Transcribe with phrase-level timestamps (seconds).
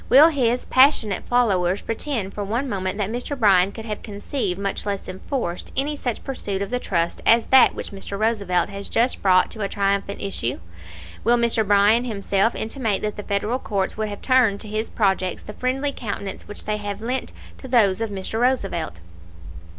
[0.09, 3.37] Will his most passionate followers pretend for one moment that Mr.
[3.37, 7.75] Bryan could have conceived, much less enforced, any such pursuit of the trusts as that
[7.75, 8.17] which Mr.
[8.17, 10.59] Roosevelt has just brought to a triumphant issue?
[11.23, 11.63] Will Mr.
[11.67, 15.91] Bryan himself intimate that the Federal courts would have turned to his projects the friendly
[15.91, 18.39] countenance which they have lent to those of Mr.
[18.41, 18.99] Roosevelt?